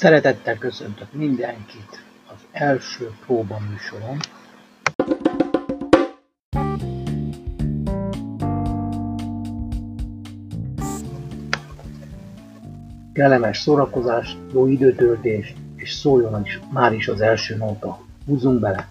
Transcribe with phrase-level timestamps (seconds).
[0.00, 4.16] Szeretettel köszöntök mindenkit az első próba műsoron.
[13.12, 17.98] Kellemes szórakozás, jó időtöltés, és szóljon is már is az első nóta.
[18.26, 18.88] Húzzunk bele!